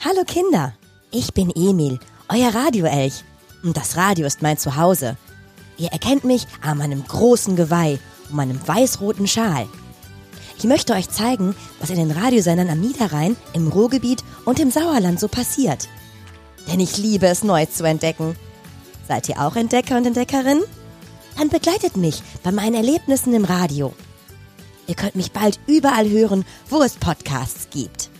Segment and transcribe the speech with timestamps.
[0.00, 0.74] Hallo Kinder,
[1.10, 1.98] ich bin Emil,
[2.28, 3.24] euer Radioelch.
[3.64, 5.16] Und das Radio ist mein Zuhause.
[5.76, 7.98] Ihr erkennt mich an meinem großen Geweih
[8.28, 9.66] und meinem weiß-roten Schal.
[10.56, 15.18] Ich möchte euch zeigen, was in den Radiosendern am Niederrhein, im Ruhrgebiet und im Sauerland
[15.18, 15.88] so passiert.
[16.68, 18.36] Denn ich liebe es, Neues zu entdecken.
[19.08, 20.62] Seid ihr auch Entdecker und Entdeckerin?
[21.36, 23.92] Dann begleitet mich bei meinen Erlebnissen im Radio.
[24.86, 28.10] Ihr könnt mich bald überall hören, wo es Podcasts gibt.